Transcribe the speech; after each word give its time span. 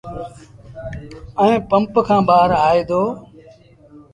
ائيٚݩ 1.41 1.65
پمپ 1.69 1.93
کآݩ 2.07 2.25
ٻآهر 2.27 2.51
آئي 2.67 2.81
دو۔ 2.89 3.01